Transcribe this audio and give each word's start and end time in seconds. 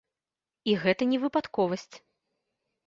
І 0.71 0.75
гэта 0.85 1.03
не 1.11 1.21
выпадковасць. 1.27 1.95